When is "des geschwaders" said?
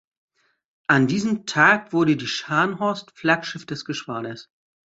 3.67-4.49